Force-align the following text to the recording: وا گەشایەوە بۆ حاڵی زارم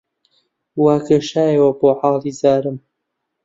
وا 0.81 0.95
گەشایەوە 1.07 1.69
بۆ 1.79 1.89
حاڵی 1.99 2.33
زارم 2.41 2.77